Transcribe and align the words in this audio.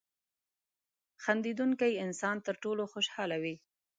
•خندېدونکی 1.23 1.93
انسان 2.05 2.35
تر 2.47 2.55
ټولو 2.63 2.83
خوشحاله 2.93 3.37
وي. 3.43 3.55